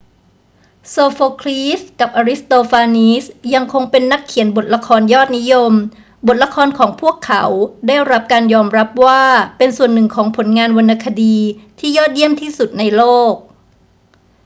[0.89, 5.73] โซโฟคลีสกับอริสโตฟานีสยังคงเป็นนักเขียนบทละครยอดนิยม
[6.27, 7.43] บทละครของพวกเขา
[7.87, 9.21] ได้รับการยอมรับว่า
[9.57, 11.37] เป็นส่วนหนึ่งของผลงานวรรณคดี
[11.79, 13.03] ที่ยอดเยี่ยมที่สุดในโล
[13.33, 13.35] ก